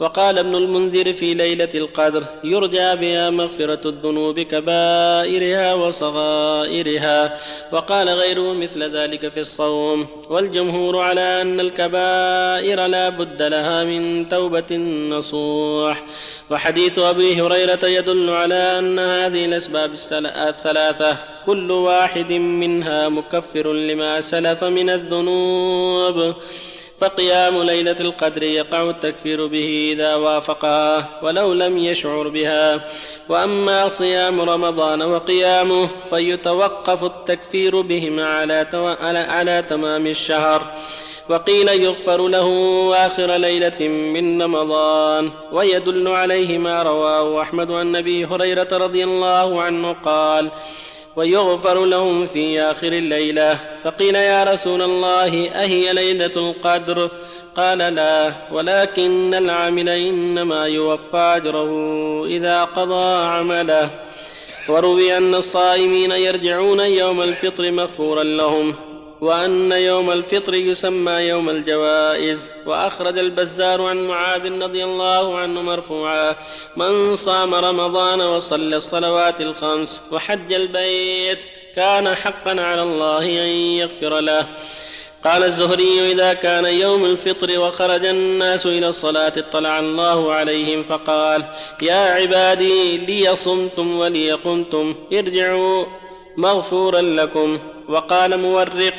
[0.03, 7.39] وقال ابن المنذر في ليلة القدر يرجى بها مغفرة الذنوب كبائرها وصغائرها
[7.71, 10.07] وقال غيره مثل ذلك في الصوم.
[10.29, 14.75] والجمهور على أن الكبائر لا بد لها من توبة
[15.15, 16.05] نصوح.
[16.49, 19.91] وحديث أبي هريرة يدل على أن هذه الأسباب
[20.49, 26.35] الثلاثة كل واحد منها مكفر لما سلف من الذنوب.
[27.03, 32.85] فقيام ليلة القدر يقع التكفير به إذا وافقها ولو لم يشعر بها.
[33.29, 38.67] وأما صيام رمضان وقيامه فيتوقف التكفير بهما على,
[39.29, 40.61] على, تمام الشهر.
[41.29, 42.47] وقيل يغفر له
[42.95, 49.93] آخر ليلة من رمضان ويدل عليه ما رواه أحمد عن أبي هريرة رضي الله عنه
[49.93, 50.51] قال
[51.15, 53.59] ويغفر لهم في آخر الليلة.
[53.83, 57.09] فقيل يا رسول الله أهي ليلة القدر؟
[57.57, 63.89] قال لا ولكن العامل إنما يوفى أجره إذا قضى عمله.
[64.69, 68.92] وروي أن الصائمين يرجعون يوم الفطر مغفورا لهم.
[69.23, 76.35] وأن يوم الفطر يسمى يوم الجوائز وأخرج البزار عن معاذ رضي الله عنه مرفوعا
[76.77, 81.39] من صام رمضان وصلى الصلوات الخمس وحج البيت
[81.75, 84.47] كان حقا على الله أن يغفر له.
[85.23, 91.45] قال الزهري إذا كان يوم الفطر وخرج الناس إلى الصلاة اطلع الله عليهم فقال
[91.81, 95.85] يا عبادي لي صمتم ولي قمتم ارجعوا
[96.37, 97.59] مغفورا لكم.
[97.89, 98.93] وقال مورق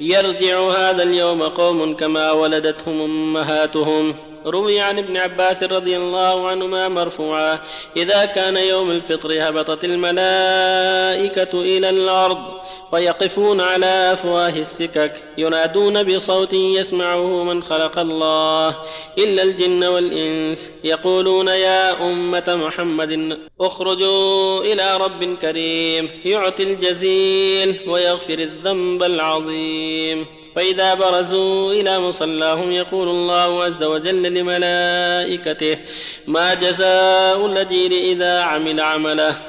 [0.00, 4.14] يرجع هذا اليوم قوم كما ولدتهم أمهاتهم.
[4.46, 7.58] روي عن ابن عباس رضي الله عنهما مرفوعا
[7.96, 12.60] إذا كان يوم الفطر هبطت الملائكة إلى الأرض
[12.92, 18.76] ويقفون على أفواه السكك ينادون بصوت يسمعه من خلق الله
[19.18, 29.02] إلا الجن والإنس يقولون يا أمة محمد اخرجوا إلى رب كريم يعطي الجزيل ويغفر الذنب
[29.02, 30.39] العظيم.
[30.56, 35.78] فإذا برزوا إلى مصلاهم يقول الله عز وجل لملائكته
[36.26, 39.42] ما جزاء الأجير إذا عمل عمله؟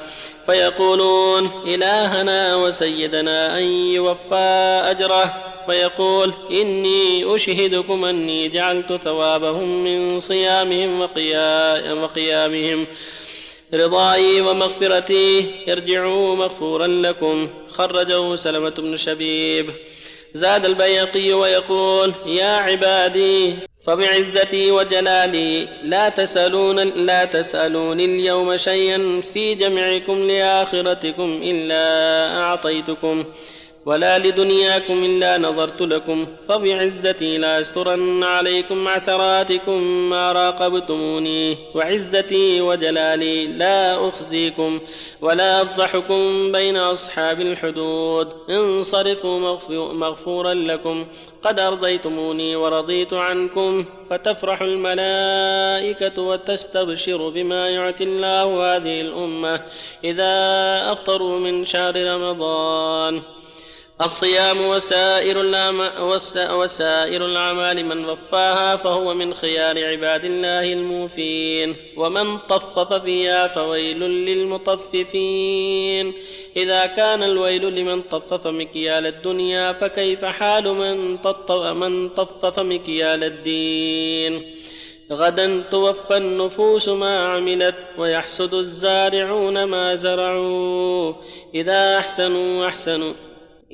[0.46, 5.44] فيقولون إلهنا وسيدنا أن يوفى أجره.
[5.66, 11.00] فيقول إني أشهدكم أني جعلت ثوابهم من صيامهم
[12.02, 12.86] وقيامهم.
[13.74, 17.48] رضاي ومغفرتي ارجعوا مغفورا لكم.
[17.68, 19.70] خرجه سلمة بن شبيب.
[20.34, 30.26] زاد البيقي ويقول يا عبادي فبعزتي وجلالي لا تسألون لا تسألوني اليوم شيئا في جمعكم
[30.28, 31.84] لآخرتكم إلا
[32.38, 33.24] أعطيتكم.
[33.86, 44.08] ولا لدنياكم إلا نظرت لكم فبعزتي لا أسترن عليكم عثراتكم ما راقبتموني وعزتي وجلالي لا
[44.08, 44.80] أخزيكم
[45.20, 48.28] ولا أفضحكم بين أصحاب الحدود.
[48.50, 49.58] انصرفوا
[49.92, 51.06] مغفورا لكم
[51.42, 59.62] قد أرضيتموني ورضيت عنكم فتفرح الملائكة وتستبشر بما يعطي الله هذه الأمة.
[60.04, 60.32] إذا
[60.92, 63.22] أفطروا من شهر رمضان
[64.04, 65.40] الصيام وسائر
[66.52, 71.76] وسائر الأعمال من وفاها فهو من خيار عباد الله الموفين.
[71.96, 76.12] ومن طفف فيها فويل للمطففين.
[76.56, 81.18] إذا كان الويل لمن طفف مكيال الدنيا فكيف حال من
[81.74, 84.56] من طفف مكيال الدين؟
[85.12, 91.14] غدا توفى النفوس ما عملت ويحسد الزارعون ما زرعوا.
[91.54, 93.12] إذا أحسنوا أحسنوا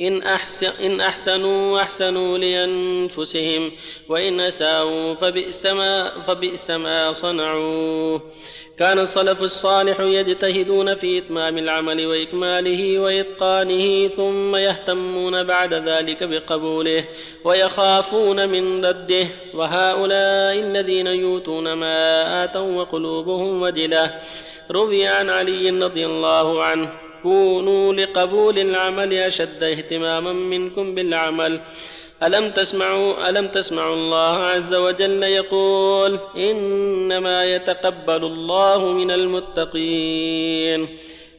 [0.01, 3.73] إن, أحسن إن أحسنوا أحسنوا لأنفسهم
[4.09, 8.19] وإن أساءوا فبئس ما, فبئس ما صنعوا.
[8.79, 17.05] كان السلف الصالح يجتهدون في إتمام العمل وإكماله وإتقانه ثم يهتمون بعد ذلك بقبوله
[17.45, 24.21] ويخافون من رده وهؤلاء الذين يؤتون ما آتوا وقلوبهم وجلة.
[24.71, 31.61] روي عن علي رضي الله عنه كونوا لقبول العمل أشد اهتماما منكم بالعمل.
[32.23, 40.89] ألم تسمعوا ألم تسمعوا الله عز وجل يقول إنما يتقبل الله من المتقين.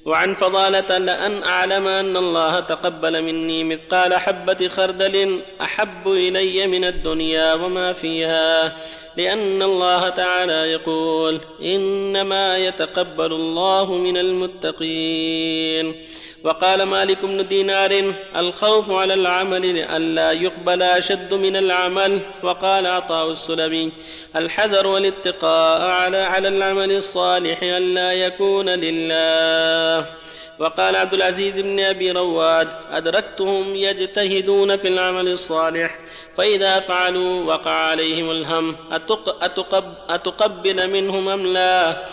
[0.05, 7.53] وعن فضالة لأن أعلم أن الله تقبل مني مثقال حبة خردل أحب إلي من الدنيا
[7.53, 8.77] وما فيها.
[9.19, 15.95] لأن الله تعالى يقول إنما يتقبل الله من المتقين.
[16.43, 22.21] وقال مالك بن دينار الخوف على العمل لئلا يقبل أشد من العمل.
[22.43, 23.91] وقال عطاء السلمي
[24.35, 30.05] الحذر والاتقاء على على العمل الصالح ألا يكون لله.
[30.59, 35.99] وقال عبد العزيز بن أبي رواد أدركتهم يجتهدون في العمل الصالح
[36.37, 42.05] فإذا فعلوا وقع عليهم الهم أتقب أتقبل منهم أم لا؟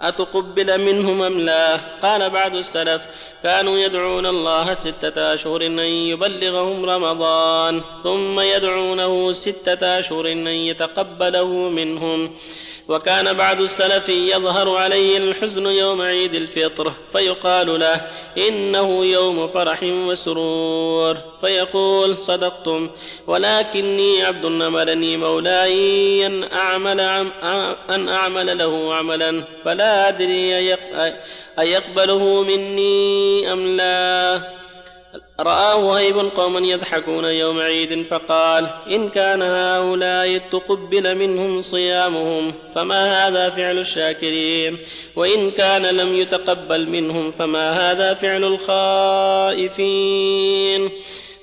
[0.00, 3.06] أتقبل منهم أم لا؟ قال بعض السلف
[3.42, 12.36] كانوا يدعون الله ستة أشهر أن يبلغهم رمضان ثم يدعونه ستة أشهر أن يتقبله منهم.
[12.88, 18.06] وكان بعض السلف يظهر عليه الحزن يوم عيد الفطر فيقال له
[18.48, 22.90] إنه يوم فرح وسرور فيقول صدقتم
[23.26, 27.00] ولكني عبد أمرني مولاي أن أعمل,
[27.90, 30.76] أن أعمل له عملا فلا أدري
[31.58, 34.63] أيقبله مني أم لا.
[35.40, 43.50] رآه وهيب قوما يضحكون يوم عيد فقال إن كان هؤلاء تقبل منهم صيامهم فما هذا
[43.50, 44.78] فعل الشاكرين
[45.16, 48.44] وإن كان لم يتقبل منهم فما هذا فعل
[49.54, 49.94] الخائفين.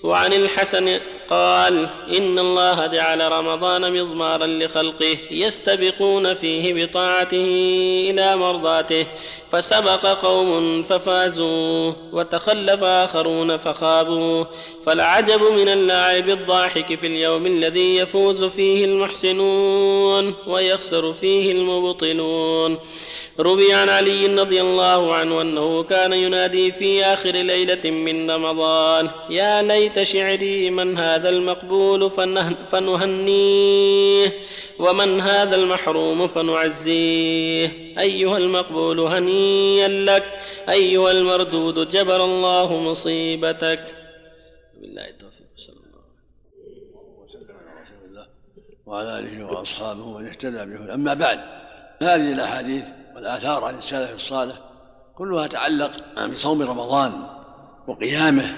[0.04, 1.00] وعن الحسن
[1.32, 7.46] قال إن الله جعل رمضان مضمارا لخلقه يستبقون فيه بطاعته
[8.10, 9.06] إلى مرضاته
[9.52, 14.46] فسبق قوم ففازوا وتخلف آخرون فخابوا.
[14.86, 22.78] فالعجب من اللاعب الضاحك في اليوم الذي يفوز فيه المحسنون ويخسر فيه المبطلون.
[23.40, 29.62] روي عن علي رضي الله عنه أنه كان ينادي في آخر ليلة من رمضان يا
[29.62, 32.12] ليت شعري من هذا المقبول
[32.72, 34.34] فنهنيه
[34.80, 37.68] ومن هذا المحروم فنعزيه
[38.00, 43.96] أيها المقبول هنيا لك أيها المردود جبر الله مصيبتك
[44.82, 46.02] بالله التوفيق صلى الله
[47.26, 47.48] وسلم.
[47.58, 48.28] على رسول الله
[48.86, 51.40] وعلى آله وأصحابه ومن اهتدى به أما بعد
[52.02, 52.84] هذه الأحاديث
[53.16, 54.56] والآثار عن السلف الصالح
[55.16, 55.92] كلها تعلق
[56.32, 57.28] بصوم رمضان
[57.88, 58.56] وقيامه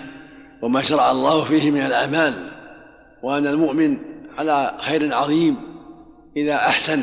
[0.63, 2.51] وما شرع الله فيه من الأعمال
[3.23, 3.97] وأن المؤمن
[4.37, 5.57] على خير عظيم
[6.37, 7.01] إذا أحسن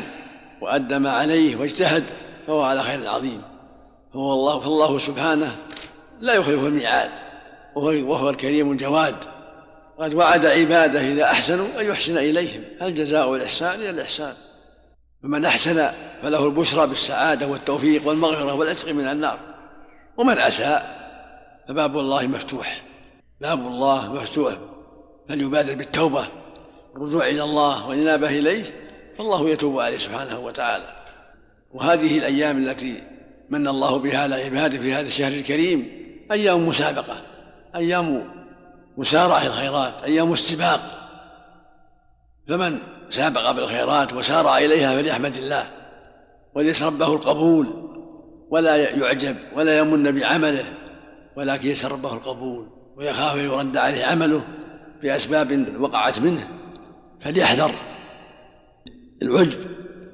[0.61, 2.03] وأدى ما عليه واجتهد
[2.47, 3.41] فهو على خير عظيم.
[4.13, 5.55] فهو الله فالله سبحانه
[6.19, 7.09] لا يخلف الميعاد
[7.75, 9.15] وهو الكريم الجواد.
[9.99, 12.63] قد وعد عباده إذا أحسنوا أن يحسن إليهم.
[12.81, 14.33] هل جزاء الإحسان إلا الإحسان؟
[15.23, 15.89] فمن أحسن
[16.21, 19.39] فله البشرى بالسعادة والتوفيق والمغفرة والعتق من النار.
[20.17, 21.01] ومن أساء
[21.67, 22.90] فباب الله مفتوح.
[23.41, 24.53] باب الله مفتوح
[25.29, 26.27] فليبادر بالتوبة
[26.93, 28.63] والرجوع إلى الله والإنابة إليه؟
[29.17, 30.85] فالله يتوب عليه سبحانه وتعالى.
[31.73, 33.03] وهذه الأيام التي
[33.49, 35.91] من الله بها على عباده في هذا الشهر الكريم
[36.31, 37.21] أيام مسابقة
[37.75, 38.31] أيام
[38.97, 40.79] مسارعة الخيرات أيام استباق.
[42.47, 45.67] فمن سابق بالخيرات وسارع إليها فليحمد الله
[46.55, 47.89] وليس ربه القبول
[48.49, 50.73] ولا يعجب ولا يمن بعمله
[51.35, 52.80] ولكن يسر ربه القبول.
[53.01, 54.41] ويخاف يرد عليه عمله
[55.01, 56.47] بأسباب وقعت منه
[57.21, 57.71] فليحذر
[59.21, 59.59] العجب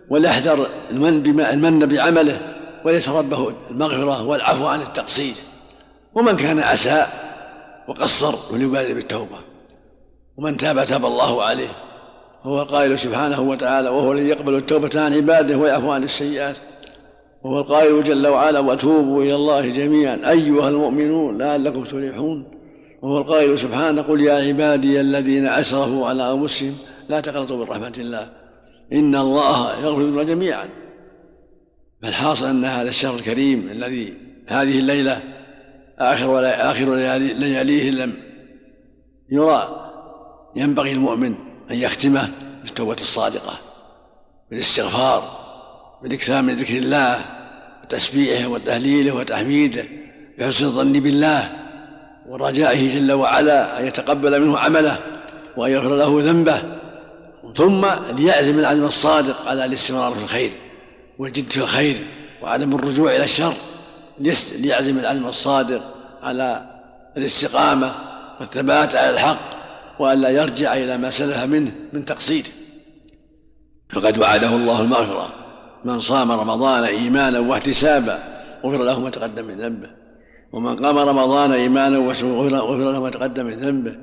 [0.10, 5.36] وليحذر المن بما المن بعمله وليس ربه المغفرة والعفو عن التقصير.
[6.14, 7.10] ومن كان أساء
[7.88, 9.38] وقصر فليبادر بالتوبة.
[10.38, 11.70] ومن تاب تاب الله عليه.
[12.44, 16.58] هو القائل سبحانه وتعالى وهو الذي يقبل التوبة عن عباده ويعفو عن السيئات.
[17.44, 20.16] وهو القائل جل وعلا وتوبوا إلى الله جميعا.
[20.30, 22.57] أيها المؤمنون لعلكم تفلحون.
[23.02, 26.78] وهو القائل سبحانه قل يا عبادي الذين أسرفوا على أنفسهم
[27.10, 28.30] لا تقنطوا من رحمة الله
[28.94, 30.70] إن الله يغفر الذنوب جميعا.
[32.02, 34.14] فالحاصل أن هذا الشهر الكريم الذي
[34.48, 35.22] هذه الليلة
[36.00, 38.14] آخر آخر لياليه لم
[39.30, 39.92] يرى
[40.56, 41.36] ينبغي المؤمن
[41.72, 42.30] أن يختمه
[42.62, 43.60] بالتوبة الصادقة
[44.52, 45.48] بالاستغفار
[46.04, 47.26] بالإكثار من ذكر الله
[47.84, 49.86] وتسبيحه وتهليله وتحميده
[50.40, 51.67] بحسن الظن بالله.
[52.28, 55.00] ورجائه جل وعلا أن يتقبل منه عمله
[55.58, 56.64] وأن يغفر له ذنبه
[57.58, 57.86] ثم
[58.18, 60.52] ليعزم العزم الصادق على الاستمرار في الخير
[61.20, 62.08] والجد في الخير
[62.42, 63.54] وعدم الرجوع إلى الشر
[64.60, 65.82] ليعزم العزم الصادق
[66.24, 66.66] على
[67.18, 67.96] الاستقامة
[68.40, 69.58] والثبات على الحق
[70.00, 72.46] والا يرجع إلى ما سلف منه من تقصير.
[73.94, 75.34] فقد وعده الله المغفرة
[75.86, 78.20] من صام رمضان إيمانا واحتسابا
[78.66, 79.90] غفر له ما تقدم من ذنبه.
[80.52, 83.96] ومن قام رمضان إيمانا غفر له ما تقدم من ذنبه.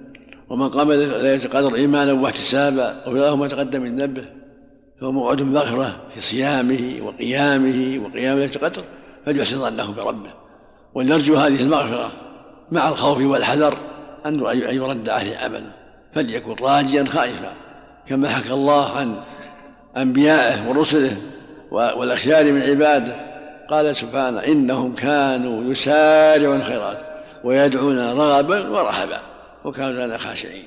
[0.49, 4.25] ومن قام ليلة القدر إيمانا واحتسابا غفر له ما تقدم من ذنبه.
[5.01, 8.85] فهو موعد مغفرة في صيامه وقيامه وقيام ليلة القدر
[9.27, 10.31] فليحسن ظنه بربه.
[10.95, 12.13] وليرجو هذه المغفرة
[12.73, 13.77] مع الخوف والحذر
[14.27, 15.73] أن يرد عليه عمله
[16.15, 17.53] فليكن راجيا خائفا
[18.09, 19.17] كما حكى الله عن
[19.97, 21.17] أنبيائه ورسله
[21.71, 23.34] والأخيار من عباده.
[23.71, 26.99] قال سبحانه إنهم كانوا يسارعون الخيرات
[27.45, 29.21] ويدعون رغبا ورهبا
[29.65, 30.65] وكانوا لنا خاشعين.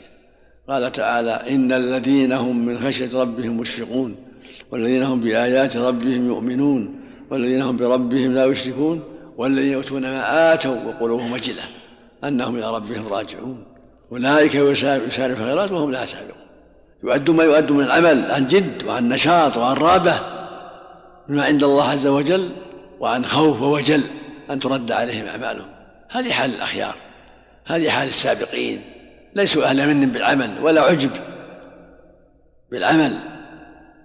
[0.69, 4.15] قال تعالى إن الذين هم من خشية ربهم مشفقون
[4.71, 6.99] والذين هم بآيات ربهم يؤمنون
[7.31, 9.03] والذين هم بربهم لا يشركون
[9.37, 11.63] والذين يؤتون ما آتوا وقلوبهم وجلة
[12.23, 13.65] أنهم إلى ربهم راجعون.
[14.11, 16.47] أولئك يسارعون في الخيرات وهم لها سابقون
[17.03, 20.13] يؤدوا ما يؤدوا من العمل عن جد وعن نشاط وعن رابة
[21.29, 22.49] بما عند الله عز وجل
[22.99, 24.03] وعن خوف ووجل
[24.51, 25.69] أن ترد عليهم أعمالهم.
[26.09, 26.95] هذه حال الأخيار.
[27.65, 28.81] هذه حال السابقين.
[29.35, 31.11] ليسوا أهل من بالعمل ولا عجب.
[32.71, 33.19] بالعمل.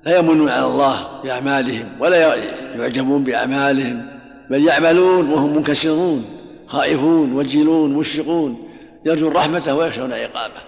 [0.05, 2.37] لا يمنون على الله بأعمالهم ولا
[2.77, 4.21] يعجبون بأعمالهم.
[4.51, 6.25] بل يعملون وهم منكسرون
[6.67, 8.69] خائفون وجلون مشفقون.
[9.07, 10.63] يرجون رحمته ويخشون عقابه.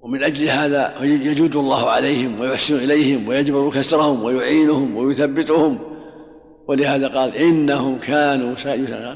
[0.00, 5.93] ومن أجل هذا يجود الله عليهم ويحسن إليهم ويجبر كسرهم ويعينهم ويثبتهم.
[6.66, 8.54] ولهذا قال إنهم كانوا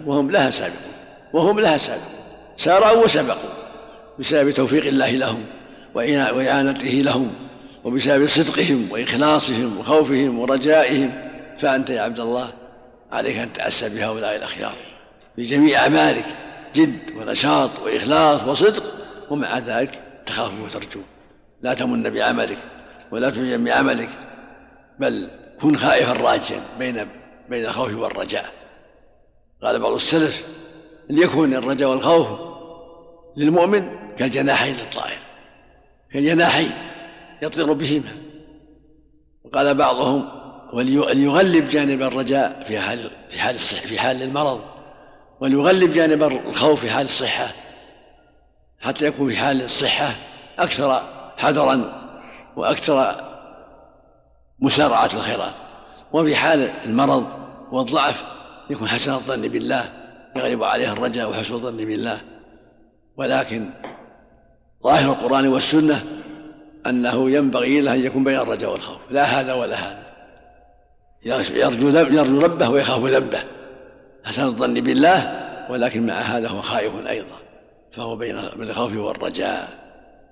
[0.07, 0.93] وهم لها سابقون.
[1.33, 2.19] وهم لها سابقون.
[2.57, 3.51] سارعوا وسبقوا
[4.19, 5.45] بسبب توفيق الله لهم
[5.95, 7.31] وإعانته لهم
[7.85, 11.31] وبسبب صدقهم وإخلاصهم وخوفهم ورجائهم.
[11.59, 12.53] فأنت يا عبد الله
[13.13, 14.77] عليك أن تأسى بهؤلاء الأخيار
[15.37, 16.25] في جميع أعمالك
[16.75, 18.83] جد ونشاط وإخلاص وصدق
[19.31, 21.01] ومع ذلك تخاف وترجو.
[21.63, 22.59] لا تمن بعملك
[23.11, 24.09] ولا تعجب بعملك
[24.99, 25.29] بل
[25.61, 27.07] كن خائفا راجيا بين
[27.49, 28.53] بين الخوف والرجاء.
[29.63, 30.47] قال بعض السلف
[31.11, 32.29] إن يكون الرجاء والخوف
[33.37, 35.19] للمؤمن كالجناحين للطائر.
[36.13, 36.73] كالجناحين
[37.43, 38.17] يطير بهما.
[39.45, 40.29] وقال بعضهم
[40.73, 44.61] وليغلب جانب الرجاء في حال في حال الصحة في حال المرض.
[45.41, 47.49] وليغلب جانب الخوف في حال الصحة.
[48.81, 50.15] حتى يكون في حال الصحة
[50.59, 51.03] أكثر
[51.37, 52.09] حذرا
[52.57, 53.25] وأكثر
[54.59, 55.55] مسارعة الخيرات.
[56.13, 57.38] وفي حال المرض
[57.73, 58.25] والضعف
[58.71, 59.85] يكون حسن الظن بالله
[60.37, 62.21] يغلب عليه الرجاء وحسن الظن بالله.
[63.17, 63.71] ولكن
[64.85, 66.05] ظاهر القرآن والسنة
[66.87, 69.01] أنه ينبغي له أن يكون بين الرجاء والخوف.
[69.11, 70.09] لا هذا ولا هذا.
[71.23, 73.45] يرجو يرجو ربه ويخاف ذنبه.
[74.25, 77.37] حسن الظن بالله ولكن مع هذا هو خائف أيضا.
[77.93, 79.69] فهو بين الخوف والرجاء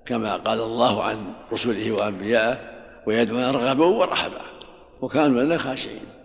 [0.05, 2.59] كما قال الله عن رسله وانبيائه
[3.07, 4.41] ويدعون رغبا ورحبا
[5.01, 6.16] وكانوا لنا خاشعين.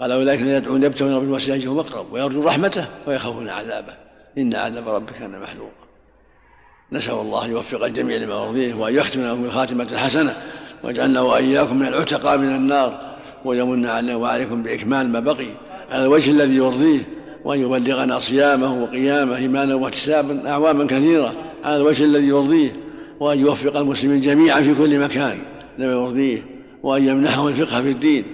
[0.00, 3.92] قال اولئك يدعون يبتغون رب الوسيله هم اقرب ويرجون رحمته ويخافون عذابه.
[4.38, 5.86] إن عذاب ربك كان محذورا.
[6.92, 10.36] نسأل الله أن يوفق الجميع لما يرضيه وأن يختم لهم بالخاتمة الحسنة
[10.82, 15.48] واجعلنا وإياكم من العتقاء من النار ويمن علينا وعليكم بإكمال ما بقي
[15.90, 17.00] على الوجه الذي يرضيه
[17.44, 21.34] وأن يبلغنا صيامه وقيامه إيمانا واحتسابا أعواما كثيرة
[21.64, 22.76] على الوجه الذي يرضيه
[23.20, 25.38] وأن يوفق المسلمين جميعا في كل مكان
[25.78, 26.42] لما يرضيه
[26.82, 28.24] وأن يمنحهم الفقه في الدين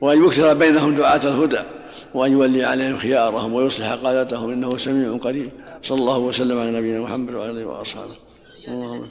[0.00, 1.62] وأن يكثر بينهم دعاة الهدى
[2.14, 5.50] وأن يولي عليهم خيارهم ويصلح قادتهم إنه سميع قريب.
[5.82, 8.16] صلى الله وسلم على نبينا محمد وعلى آله وأصحابه.
[8.68, 9.08] اللهم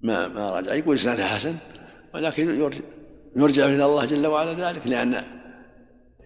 [0.00, 1.56] ما ما راجع يقول اسناده حسن
[2.14, 2.70] ولكن
[3.36, 5.24] يرجع إلى الله جل وعلا ذلك لأن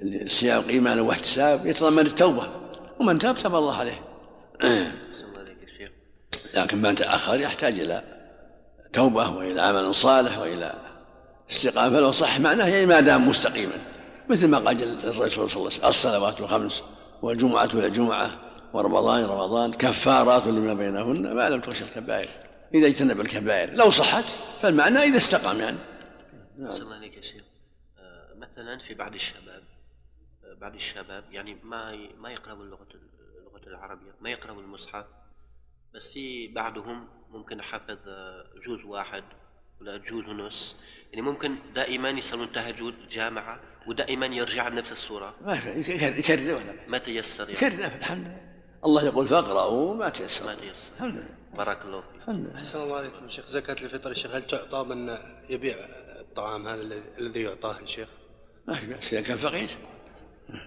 [0.03, 2.49] الصيام ايمانا واحتساب يتضمن التوبة
[3.01, 4.01] ومن تاب تاب الله عليه.
[6.55, 8.03] لكن من تأخر يحتاج إلى
[8.93, 10.75] توبة وإلى عمل صالح وإلى
[11.51, 13.79] استقامة فلو صح معناه يعني ما دام مستقيما.
[14.29, 16.83] مثل ما قال الرسول صلى الله عليه وسلم الصلوات الخمس
[17.23, 18.39] والجمعة إلى الجمعة
[18.73, 22.29] ورمضان رمضان كفارات لما بينهن ما لم تخش الكبائر.
[22.75, 24.25] إذا اجتنب الكبائر لو صحت
[24.63, 25.79] فالمعنى إذا استقام يعني.
[26.59, 26.93] نعم.
[26.93, 27.45] عليك يا شيخ.
[27.99, 29.63] آه، مثلا في بعض الشباب
[30.63, 32.87] بعض الشباب يعني ما ما يقرأوا اللغة
[33.39, 35.07] اللغة العربية ما يقرأوا المصحف
[35.95, 37.99] بس في بعضهم ممكن حفظ
[38.67, 39.25] جزء واحد
[39.83, 40.75] ولا جول ونص
[41.13, 45.35] يعني ممكن دائما يصلون تهجد جامعة ودائما يرجع لنفس الصورة.
[45.45, 47.77] ما في يكرر ولا ما تيسر يعني.
[47.77, 48.41] يكرر الحمد لله.
[48.85, 50.47] الله يقول فاقرأوا ما تيسر.
[50.47, 50.93] ما تيسر.
[50.97, 51.29] الحمد لله.
[51.55, 52.21] بارك الله فيك.
[52.21, 52.59] الحمد لله.
[52.59, 53.47] أحسن الله عليكم شيخ.
[53.47, 55.19] زكاة الفطر يا شيخ هل تعطى من
[55.49, 55.77] يبيع
[56.21, 56.83] الطعام هذا
[57.19, 58.09] الذي- يعطاه يا شيخ؟
[58.69, 59.69] ما في بأس إذا كان فقير.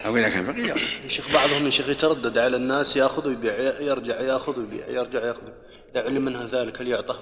[0.05, 0.65] أو إذا كان فقير.
[0.65, 0.81] يعطي.
[1.03, 5.49] يا شيخ بعضهم يا شيخ يتردد على الناس يأخذ ويبيع يرجع يأخذ ويبيع يرجع يأخذ.
[5.91, 7.19] إذا علم منها ذلك هل يعطى؟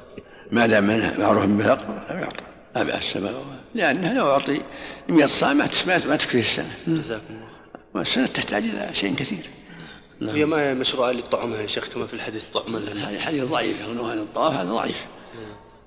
[0.54, 2.44] ما دام منها معروف بالفقر فيعطى
[2.76, 3.18] ما بأس
[3.76, 4.62] لأنه لو أعطي
[5.10, 6.72] 100 صاع ما ما ما تكفيه السنة.
[6.88, 7.48] جزاكم الله.
[7.94, 9.50] والسنة تحتاج إلى شيء كثير.
[10.20, 10.30] نعم.
[10.30, 13.82] وهي ما هي مشروعة للطعمة يا شيخ؟ كما في الحديث طعما لله هذا حديث ضعيف
[13.82, 14.98] يغنوه عن الطواف هذا ضعيف.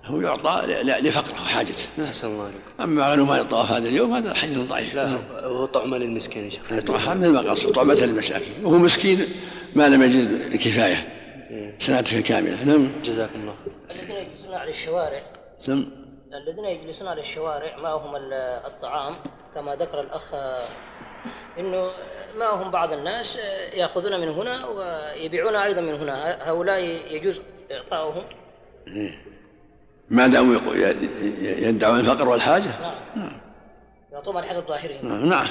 [0.05, 0.63] هو يعطى
[1.03, 2.83] لفقره وحاجته أحسن الله عليكم.
[2.83, 4.95] أما غنوه عن الطواف هذا اليوم هذا حديث ضعيف.
[4.95, 6.63] لا هو طعمة للمسكين يا شيخ.
[6.87, 9.19] طبعا مثل ما طعمة للمساكين وهو مسكين
[9.75, 11.16] ما لم يجد الكفاية
[11.79, 12.65] سنته كاملة.
[12.65, 13.03] نعم.
[13.03, 13.55] جزاكم الله.
[13.91, 15.23] الذين يجلسون على الشوارع.
[15.59, 15.87] سم.
[16.35, 18.33] الذين يجلسون على الشوارع معهم ال-
[18.67, 19.15] الطعام
[19.55, 20.65] كما ذكر الأخ آه،
[21.59, 21.91] أنه
[22.39, 26.49] معهم بعض الناس آه، يأخذون من هنا ويبيعون أيضا من هنا.
[26.51, 26.81] هؤلاء
[27.15, 27.41] يجوز
[27.73, 28.25] إعطاؤهم؟
[30.11, 30.75] ما داموا
[31.43, 32.81] يدعون الفقر والحاجة؟
[33.17, 33.41] نعم.
[34.13, 35.09] يعطون على حسب ظاهرهم.
[35.09, 35.27] نعم.
[35.27, 35.47] نعم.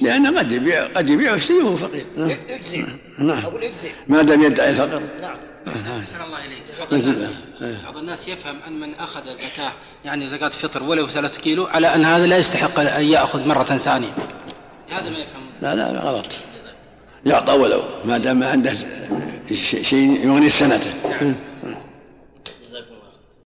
[0.00, 2.06] لأنه قد يبيع قد يبيع ويشتري وهو فقير.
[2.16, 2.30] نعم.
[2.48, 2.84] يجزي
[3.18, 3.46] نعم.
[3.46, 5.36] أقول يجزي ما دام يدعي الفقر نعم.
[6.00, 6.78] أحسن الله إليك.
[6.78, 7.12] بعض نزل.
[7.14, 7.30] الناس
[7.62, 7.84] إيه.
[7.84, 9.72] بعض الناس يفهم أن من أخذ زكاة
[10.04, 14.14] يعني زكاة فطر ولو ثلاثة كيلو على أن هذا لا يستحق أن يأخذ مرة ثانية.
[14.90, 15.42] هذا ما يفهم.
[15.62, 16.36] لا لا غلط.
[17.26, 18.72] يعطى ولو ما دام عنده
[19.82, 20.92] شيء يغني سنته.